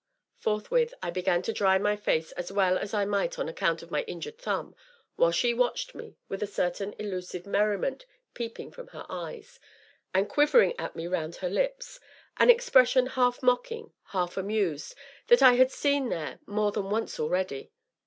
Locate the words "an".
12.37-12.49